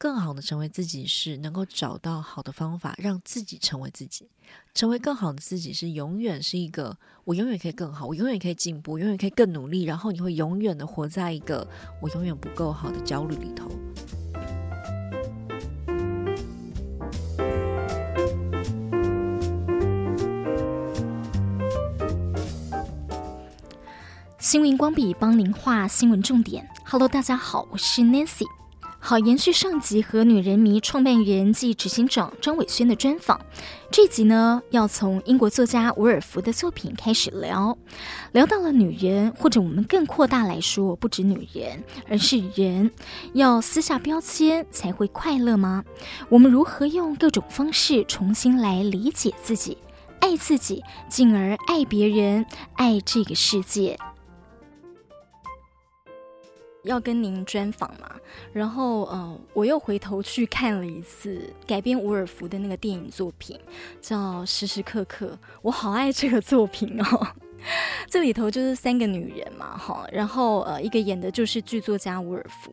[0.00, 4.26] 更好的成为自己是能够找到好的方法，让自己成为自己。
[4.72, 9.82] 成为更好的自己是永远是一个，我永远可以更好，我永远可以进步，永远可以更努力。
[9.82, 11.68] 然后你会永远的活在一个
[12.00, 13.70] 我永远不够好的焦虑里头。
[24.38, 26.66] 新闻光笔帮您画新闻重点。
[26.86, 28.46] Hello，大家好，我是 Nancy。
[29.02, 33.40] 好，延续上集和女人迷创办人暨执行长张伟轩的专访，
[33.90, 37.76] 这集呢要从英国作家伍尔夫的作品开始聊，
[38.32, 42.90] 聊到了女人，或者我们更扩大来说，不止女人，而是人，
[43.32, 45.82] 要撕下标签才会快乐吗？
[46.28, 49.78] 我们如何用各种方式重新来理解自己、
[50.20, 52.44] 爱自己，进而爱别人、
[52.74, 53.98] 爱这个世界？
[56.84, 58.10] 要跟您专访嘛，
[58.52, 63.58] 然后呃，我又回头去看了一次改编伍尔夫的那个电影作品，
[64.00, 65.26] 叫《时时刻刻》，
[65.62, 67.26] 我好爱这个作品哦。
[68.08, 72.72] 这里头就是三个女人嘛，哈，然后呃，一个演的就是剧作家伍尔夫，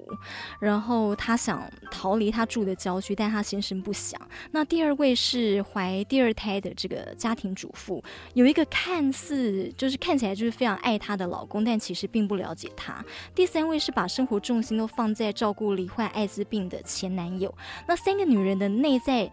[0.60, 4.20] 然后她想逃离她住的郊区，但她先生不想。
[4.52, 13.04] 那第二位是怀第二胎的这个家庭主妇，有一个看似就是看起来就是非常爱她的老公，但其实并不了解她。
[13.36, 17.54] 第三位是把生活重心都放在照顾罹患艾滋病的前男友。
[17.88, 19.32] 那三个女人的内在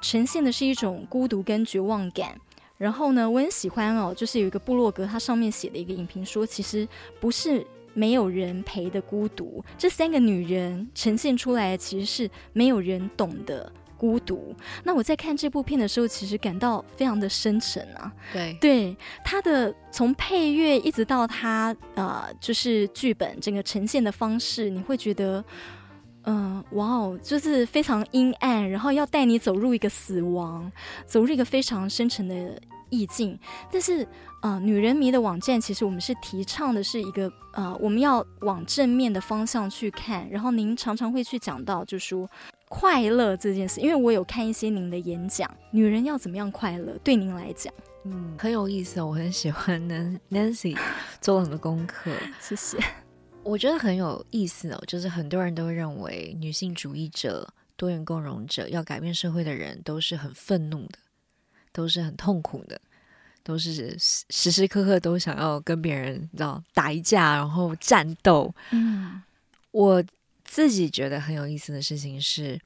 [0.00, 2.40] 呈现的是一种孤独跟绝望感。
[2.78, 6.86] 然后呢，我很喜欢哦，就是有一个部落格，它上面写的一个影评说，其实
[7.18, 14.54] 不是没有人陪的孤独，这三个女人呈现出来的其实是没有人懂的孤独。
[14.84, 18.12] 那我在看这部片的时候，其实感到非常的深沉啊。
[18.32, 25.42] 对对，它的从配乐一直到它呃，就是剧本整个呈现的方式，你会觉得。
[26.26, 30.70] 嗯，哇哦，就是非常阴暗，然后要带你走入一个死亡，
[31.06, 32.60] 走入一个非常深沉的
[32.90, 33.38] 意境。
[33.70, 34.06] 但是，
[34.42, 40.28] 呃，女人迷的网站其实我们是提倡的是一个，呃，我们要往正面的方向去看。
[40.28, 42.28] 然后您常常会去讲到，就是说
[42.68, 46.98] 快乐这件事，因为我有看一些您的演讲，女人要怎么样快乐？
[47.04, 47.72] 对您来讲，
[48.02, 49.80] 嗯，很有意思哦，我很喜欢
[50.28, 50.76] Nancy
[51.20, 52.10] 做了很多功课，
[52.40, 52.78] 谢谢。
[53.46, 60.98] 我觉得很有意思哦，就是很多人都认为女性主义者、多元共融者要改变社会的人都是很愤怒的，
[61.72, 62.80] 都是很痛苦的，
[63.44, 68.52] 都是时时刻刻都想要跟别人你知道打一架，然后战斗。
[68.72, 69.22] 嗯，
[69.70, 70.04] 我
[70.44, 72.60] 自己觉得很有意思的事情是，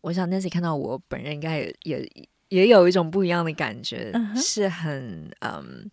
[0.00, 5.90] 我想 Nancy 看到我本人应该也也也有一种不一样的感觉，嗯、是很嗯，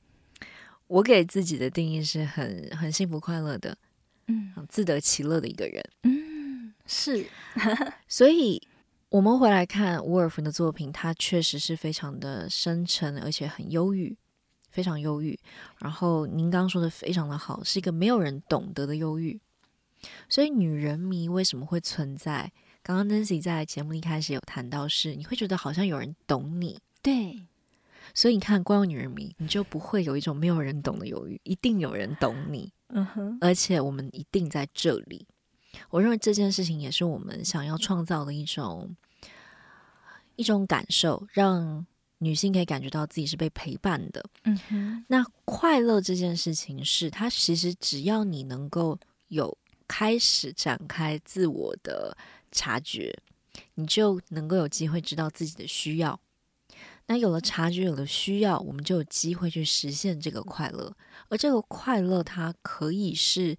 [0.88, 3.78] 我给自己的定义是很很幸福快乐的。
[4.28, 7.26] 嗯，自得其乐的一个人，嗯，是，
[8.08, 8.62] 所以
[9.10, 14.18] 我们回来看伍尔夫的作品，他确实是非常的深沉，而且很忧郁，
[14.72, 15.40] 非常忧郁。
[15.80, 19.40] 然后您刚刚说的非常的好，是一个没有人懂得的忧郁。
[20.30, 22.52] 所以女人迷为什么会存在？
[22.84, 27.48] 刚刚 Nancy 在节目一开始有谈到是，是你会觉得好像有人懂你，对。
[28.14, 32.72] 所以你看，光有女人迷，你就不会有一种没有人懂的忧郁，一定有人懂你。
[32.90, 35.28] 嗯哼，而且我们一定在这里。
[35.90, 38.96] 我认为这件事情也是我们想要创造的一种
[40.36, 41.86] 一种感受，让
[42.20, 44.24] 女性可以感觉到自己是被陪伴的。
[44.44, 48.98] 嗯哼，那快乐这件事情是，它其实只要你能够
[49.28, 49.58] 有
[49.88, 52.16] 开始展开自我的
[52.52, 53.14] 察觉，
[53.74, 56.18] 你就能够有机会知道自己的需要。
[57.08, 60.92] 那有了察觉，有了需要，我们就有机会去实现这个快乐。
[61.30, 63.56] 而这个快乐，它可以是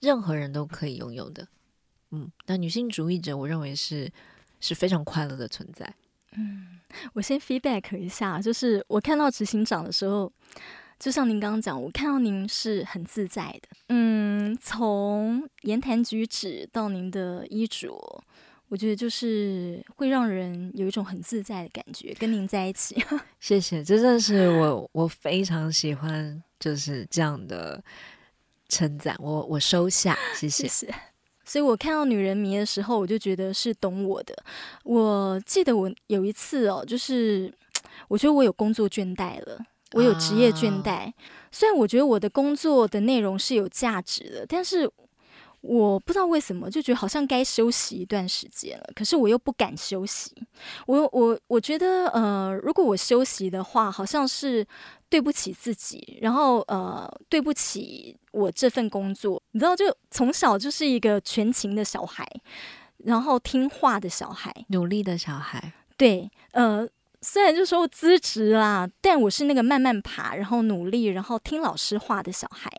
[0.00, 1.46] 任何人都可以拥有的。
[2.10, 4.10] 嗯，那女性主义者，我认为是
[4.60, 5.94] 是非常快乐的存在。
[6.32, 6.80] 嗯，
[7.12, 10.32] 我先 feedback 一下，就是我看到执行长的时候，
[10.98, 13.68] 就像您刚刚讲，我看到您是很自在的。
[13.90, 18.24] 嗯，从言谈举止到您的衣着。
[18.70, 23.04] 我觉得就是会让人有一种很自在的感觉，跟您在一起。
[23.40, 27.82] 谢谢，这正是我我非常喜欢就是这样的
[28.68, 30.68] 称赞，我我收下，谢谢。
[30.68, 30.94] 谢谢。
[31.44, 34.32] 所以我看到女人迷的时候，我就觉得是懂我的。
[34.84, 37.52] 我记得我有一次哦，就是
[38.06, 39.58] 我觉得我有工作倦怠了，
[39.94, 40.90] 我有职业倦怠。
[40.90, 41.12] 啊。
[41.50, 44.88] 虽然我觉得我的工作的内容是有价值的，但是。
[45.62, 50.32] 我不知道为什么就觉得好像该休息一段时间了，可是我又不敢休息。
[50.86, 54.66] 我我我觉得，呃，如果我休息的话，好像是
[55.10, 59.42] 对不起自己，然后呃，对不起我这份工作。
[59.52, 62.26] 你知道，就从小就是一个全勤的小孩，
[63.04, 65.74] 然后听话的小孩，努力的小孩。
[65.98, 66.88] 对，呃，
[67.20, 72.70] 虽然就说资质啦，但我是那个慢慢爬，然后努力，然后听老师话的小孩。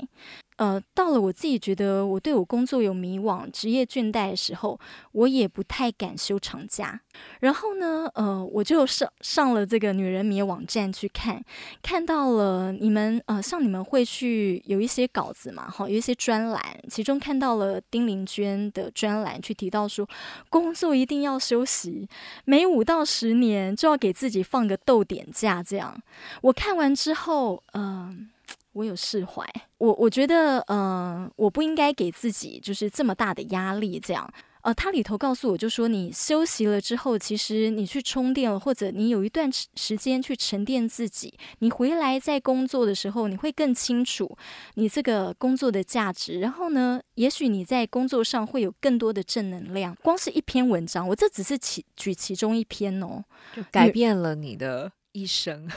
[0.61, 4.79] 呃，到了我自己觉得我对我工作有迷惘、职业倦怠的时候，
[5.11, 7.01] 我也不太敢休长假。
[7.39, 11.43] 然后呢，呃，我就上上了这个女人迷网站去看，
[11.81, 20.07] 看到了你们呃，像你们会去有一些稿子嘛，哈，有一些专栏，其中看到了丁玲娟的专栏，去提到说
[20.47, 22.07] 工作一定要休息，
[22.45, 25.63] 每五到十年就要给自己放个逗点假。
[25.63, 25.99] 这样，
[26.43, 28.29] 我看完之后，嗯、
[28.73, 29.45] 我有释怀，
[29.77, 34.33] 我我觉得，嗯、呃，我不应该给自己就是这么大的压力，这样。
[34.63, 44.37] 呃，它里头告诉我就说，你休息了之后，其实你去充电了，或者你有一段时间去沉淀自己，你回来在工作的时候，你会更清楚
[44.75, 46.39] 你这个工作的价值。
[46.39, 49.97] 然后呢，也许你在工作上会有更多的正能量。
[50.03, 53.25] 光是一篇文章，我这只是其举其中一篇哦，
[53.55, 55.67] 就改变了你的一生。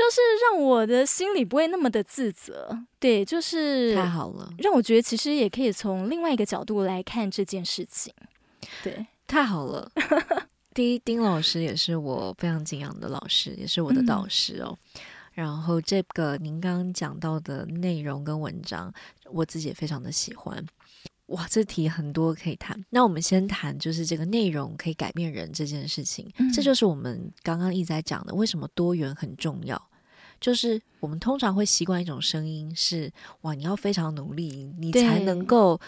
[0.00, 0.20] 就是
[0.50, 8.10] 让我的心里不会那么的自责，对，就是太好了，让我觉得其实也可以从另外一个角度来看这件事情，
[8.82, 9.92] 对，太好了。
[10.72, 14.74] 第一，丁老师也是我非常敬仰的老师，也是我的导师哦。
[14.94, 15.00] 嗯、
[15.32, 18.90] 然后这个您刚刚讲到的内容跟文章，
[19.30, 20.64] 我自己也非常的喜欢。
[21.26, 22.82] 哇，这题很多可以谈。
[22.88, 26.28] 那我们先谈，就是这个内容可以改变人这件事情。
[26.38, 29.89] 嗯、这就是我们刚刚一直在讲的，为什么多元很重要。
[30.40, 35.78] 就是我们通常会习惯一种声音是：哇，你要非常努力，你才能够，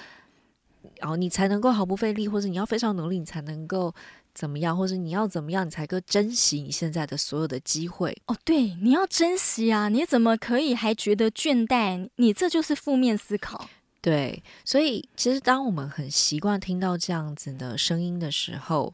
[0.98, 3.94] 然后、哦、你才能够毫不费力，或者你要非常努力，你才能够
[4.34, 8.16] 怎么样，或者你要怎么样，你才够珍惜你现在的所有的机会。
[8.26, 9.88] 哦，对，你要珍惜啊！
[9.88, 12.08] 你怎么可以还觉得倦怠？
[12.16, 13.68] 你这就是负面思考。
[14.00, 18.92] 对，所以其实当我们很习惯听到这样子的声音的时候，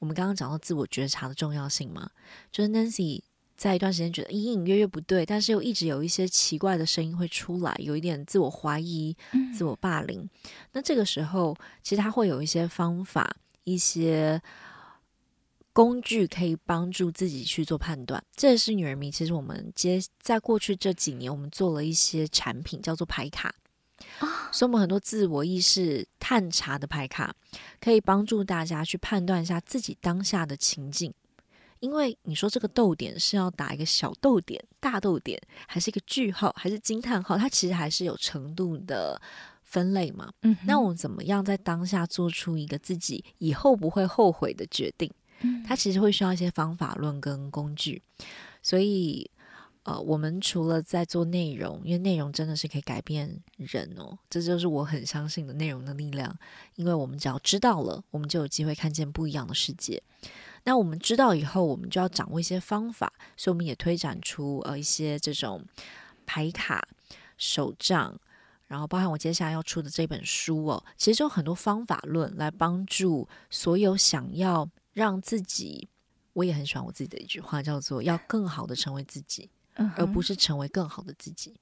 [0.00, 2.10] 我们刚刚讲到自我觉察的重要性嘛，
[2.50, 3.22] 就是 Nancy
[3.58, 9.14] 在一段时间觉得隐隐约约不对，但是又一直有一些奇怪的声音会出来，有一点自我怀疑、
[9.52, 10.20] 自我霸凌。
[10.20, 10.30] 嗯、
[10.72, 14.40] 那这个时候，其实他会有一些方法、一些
[15.72, 18.22] 工具可以帮助自己去做判断。
[18.36, 23.52] 这也是女人迷，其实我们接在过去这几年，我们做了一些产品，叫做牌卡。
[24.52, 27.34] 所以，我们很多自我意识探查的牌卡，
[27.80, 31.12] 可以帮助大家去判断一下自己当下的情境。
[31.80, 37.36] 因为你说这个逗点是要打一个小逗点、大逗点，还是一个句号，还是惊叹号？
[37.36, 39.20] 它其实还是有程度的
[39.62, 40.32] 分类嘛。
[40.42, 45.10] 嗯，那我们怎么样在当下做出一个自己以后不会后悔的决定？
[45.66, 48.02] 它其实会需要一些方法论跟工具。
[48.62, 49.30] 所以。
[49.84, 56.36] 呃，我们除了在做内容，因为内容真的是可以改变人哦，这就是我很相信的内容的力量。
[56.74, 60.02] 因为我们只要知道了，我们就有机会看见不一样的世界。
[60.68, 65.64] 那我们知道以后，我们就要掌握一些方法，所以我们也推展出呃一些这种
[66.26, 66.86] 牌卡、
[67.38, 68.14] 手账，
[68.66, 75.88] 然后包含我接下来要出的这本书哦，其实就有很多方法论来帮助所有想要让自己，
[76.34, 79.48] 我也很喜欢我自己的一句话，叫做要更好的成为自己。
[79.96, 81.54] 而不是成为更好的自己。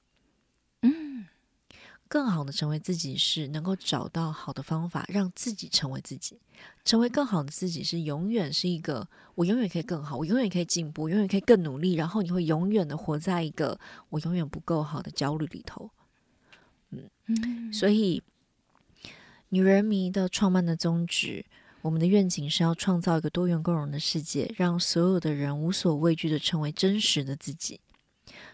[2.07, 6.39] 嗯，更好的成为自己是能够找到好的方法，让自己成为自己。
[6.85, 11.95] 成为更好的自己是永远是一个我永远可以更好，我永远可以进步，我永远可以更努力。
[11.95, 15.91] 然后你会永远的活在一个我永远不够好的焦虑里头。
[16.91, 18.23] 嗯，嗯，所以
[19.51, 21.45] 女人迷的创办的宗旨，
[21.83, 27.81] 我们的愿景是要创造一个多元共融的世界，让所有的人无所畏惧的成为真实的自己。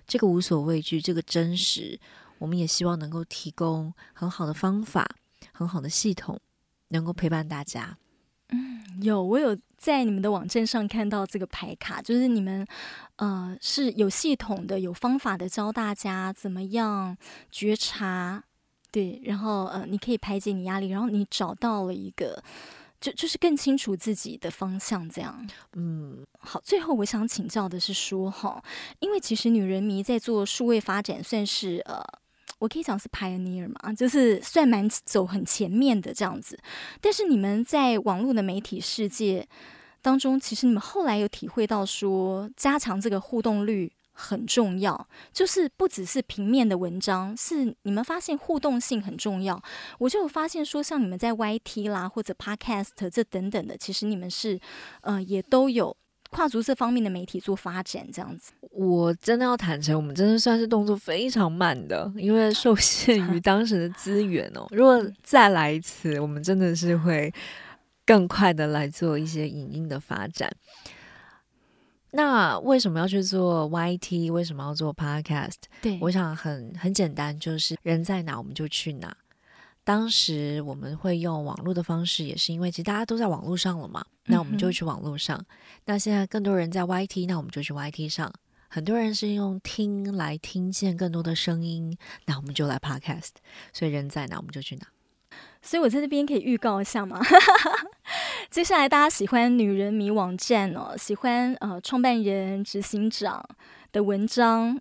[0.06, 1.98] 这个无所畏惧，这个真实，
[2.42, 5.08] 我们也希望能够提供很好的方法、
[5.52, 6.40] 很好的系统，
[6.88, 7.96] 能够陪伴大家。
[8.48, 12.66] 嗯，有，我有在你们的网站上看到这个牌卡，就是你们
[13.14, 17.16] 呃是有系统的、有方法的教大家怎么样
[17.48, 18.42] 觉察，
[18.90, 22.42] 对，然后呃你可以排解你压力，然后你找到了一个。
[23.02, 25.44] 就就是更清楚自己的方向，这样。
[25.72, 26.60] 嗯，好。
[26.64, 28.62] 最后我想请教的是说，哈，
[29.00, 32.00] 因为其实女人迷在做数位发展，算是呃，
[32.62, 36.56] 我可以讲是 pioneer 嘛，就是算蛮走很前面的这样子。
[37.00, 39.46] 但是你们在网络的媒体世界
[40.00, 43.92] 当中，其实你们后来有体会到说，加强这个互动率。
[44.14, 49.60] 很重要，就是不只是平面的文章，是你们发现互动性很重要。
[49.98, 54.60] 我就有发现说，像你们在 YT 啦或者 Podcast 这等等的，其实你们是
[55.00, 55.96] 呃也都有
[56.32, 58.52] 跨足这方面的媒体做发展，这样子。
[58.70, 64.66] 我真的要坦诚，我们真的算是动作非常慢的，因为受限于 当时的资源哦。
[64.70, 67.30] 如果再来一次，我们真的是会
[68.06, 70.50] 更快的来做一些影音的发展。
[72.12, 74.32] 那为什么要去做 YT？
[74.32, 75.56] 为什么要做 Podcast？
[75.82, 79.14] 对，我想很很简单，就是人在哪我们就去哪。
[79.84, 85.36] 当时我们会用网络的方式，也是因为其实大家都在网络上了嘛，那我们就去网络上。
[85.38, 85.46] 嗯、
[85.86, 88.32] 那现在更多人在 YT，那我们就去 YT 上。
[88.68, 91.96] 很多人是用听来听见更多的声音，
[92.26, 93.32] 那我们就来 Podcast。
[93.72, 94.86] 所以人在哪，我们就去哪。
[95.60, 97.20] 所以我在这边可以预告一下吗？
[98.50, 103.44] 接下来大家喜欢女人迷网站哦，喜欢呃创办人、执行长
[103.90, 104.80] 的文章。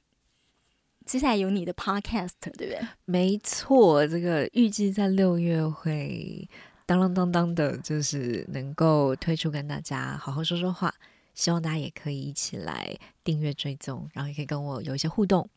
[1.06, 2.80] 接下来有你的 Podcast，对不对？
[3.06, 6.48] 没错，这个预计在六月会
[6.86, 10.94] 当当当当的，就是能够推出跟大家好好说说话。
[11.34, 12.94] 希望大家也可以一起来
[13.24, 15.50] 订阅追踪，然后也可以跟我有一些互动。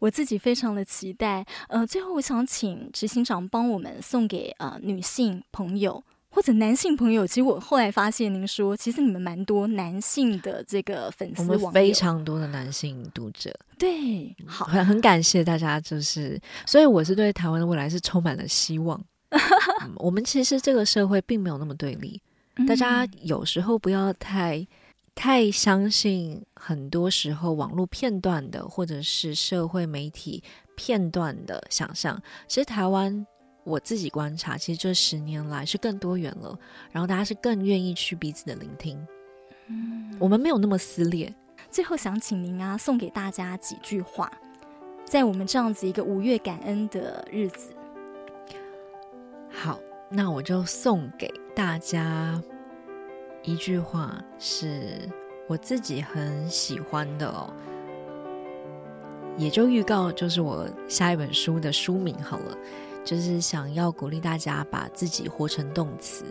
[0.00, 1.44] 我自己非常的期待。
[1.68, 7.26] 呃，最后我想请执行长帮我们送给呃女性朋友或者男性朋友。
[7.26, 13.52] 其实我后来发现，您说其实你们蛮多男性的这个粉丝，我们非常多的男性读者。
[13.78, 19.00] 对，好，很很感谢大家，就是所以我是对台湾的未来是充满了希望。
[19.82, 22.20] 嗯，我们其实这个社会并没有那么对立，
[22.66, 24.66] 大家有时候不要太。
[25.20, 30.40] 太相信很多时候网络片段的，或者是社会媒体
[30.76, 32.22] 片段的想象。
[32.46, 33.26] 其实台湾，
[33.68, 36.58] 我自己观察，其实这十年来是更多元了，
[36.90, 38.98] 然后大家是更愿意去彼此的聆听。
[39.66, 41.32] 嗯，我们没有那么撕裂。
[41.70, 44.32] 最后想请您啊，送给大家几句话，
[45.04, 47.74] 在我们这样子一个五月感恩的日子。
[49.50, 52.42] 好，那我就送给大家。
[53.44, 55.08] 一句话是
[55.46, 57.52] 我自己很喜欢的哦，
[59.36, 62.56] 也就预告就是我下一本书的书名好了，
[63.08, 66.26] 就是想要鼓励大家把自己活成动词，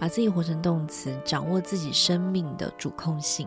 [0.00, 3.46] 把自己活成动词，掌握自己生命的主控性，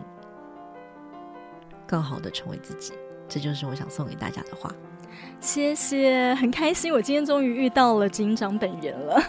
[1.84, 2.92] 更好的成为自己，
[3.28, 4.72] 这就是我想送给大家的话。
[5.40, 9.20] 谢谢，很开心，我今天终于遇到了警长本人了。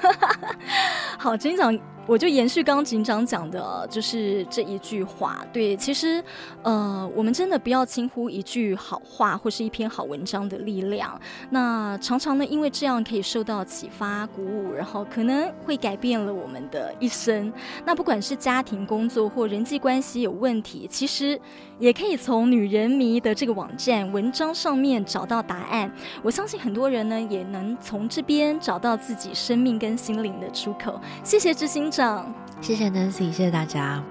[1.18, 1.76] 好，警长。
[2.06, 5.46] 我就延续刚警长讲的，就是这一句话。
[5.54, 6.22] 对，其实，
[6.62, 11.20] 呃，我们真的不要轻忽一句好话或是一篇好文章的力量。
[11.50, 17.52] 那常常呢，因为这样可以受到启发、鼓舞，然后可能会改变了我们的一生。
[17.86, 21.40] 那不管是家庭、工作或人际关系有问题，其实
[21.80, 25.90] 也可以从女人迷的这个网站文章上面找到答案。
[26.22, 31.00] 我相信很多人呢，也能从这边找到自己生命跟心灵的出口。
[31.24, 32.26] 谢谢知心长。
[32.60, 34.04] 谢谢 Nancy，谢谢大家。